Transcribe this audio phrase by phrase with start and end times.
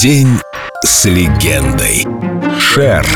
[0.00, 0.28] День
[0.84, 2.06] с легендой.
[2.60, 3.06] Шер.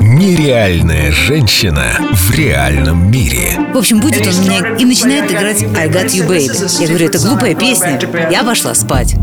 [0.00, 3.58] Нереальная женщина в реальном мире.
[3.74, 6.80] В общем, будет он меня и начинает играть I Got You Baby.
[6.80, 7.98] Я говорю, это глупая песня.
[8.30, 9.16] Я пошла спать.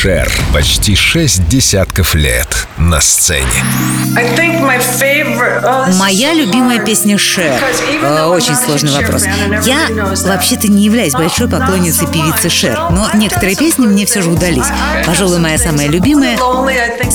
[0.00, 0.30] Шер.
[0.54, 3.42] Почти шесть десятков лет на сцене.
[5.98, 7.60] Моя любимая песня Шер.
[8.00, 9.24] Э, Очень сложный вопрос.
[9.64, 9.88] Я
[10.24, 14.66] вообще-то не являюсь большой поклонницей певицы Шер, но некоторые песни мне все же удались.
[15.04, 16.38] Пожалуй, моя самая любимая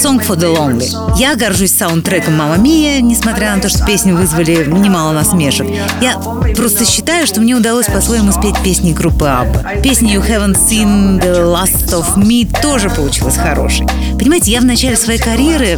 [0.04, 1.18] «Song for the Lonely».
[1.18, 5.66] Я горжусь саундтреком «Мама Мия», несмотря на то, что песни вызвали немало насмешек.
[6.02, 6.18] Я
[6.58, 9.64] просто считаю, что мне удалось по-своему спеть песни группы Абба.
[9.82, 13.88] Песня «You Haven't Seen the Last of Me» тоже получилась хорошей.
[14.20, 15.78] Понимаете, я в начале своей карьеры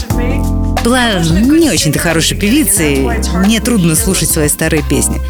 [0.84, 3.08] была не очень-то хорошей певицей.
[3.36, 5.22] Мне трудно слушать свои старые песни.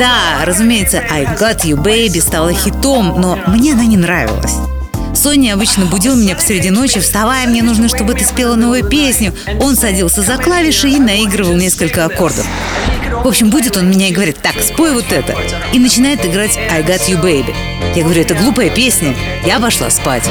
[0.00, 4.54] Да, разумеется, I Got You Baby стала хитом, но мне она не нравилась.
[5.22, 9.32] Соня обычно будил меня посреди ночи, вставай, мне нужно, чтобы ты спела новую песню.
[9.60, 12.44] Он садился за клавиши и наигрывал несколько аккордов.
[13.22, 15.36] В общем, будет он меня и говорит, так, спой вот это.
[15.72, 17.54] И начинает играть I Got You Baby.
[17.94, 19.14] Я говорю, это глупая песня.
[19.46, 20.24] Я пошла спать.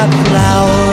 [0.00, 0.83] ับเรา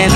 [0.00, 0.12] Babe,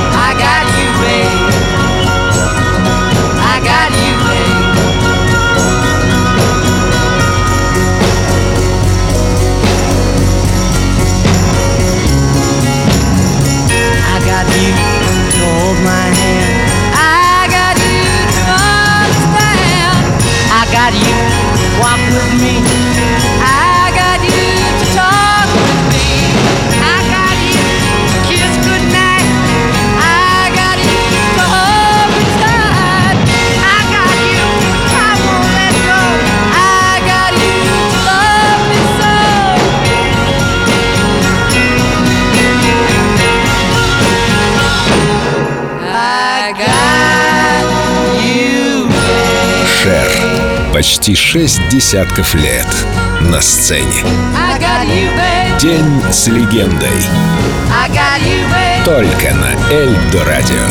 [0.00, 1.40] I got you, babe.
[3.28, 4.80] I got you, babe.
[14.00, 14.72] I got you
[15.32, 16.56] to hold my hand.
[16.96, 18.00] I got you
[18.32, 18.42] to
[18.96, 20.00] understand.
[20.48, 21.16] I got you
[21.60, 22.89] to walk with me.
[49.66, 50.10] Шер.
[50.72, 52.66] Почти шесть десятков лет
[53.20, 54.02] на сцене.
[54.84, 55.60] You.
[55.60, 56.88] День с легендой.
[57.88, 58.84] You.
[58.84, 60.66] Только на Эльдо радио.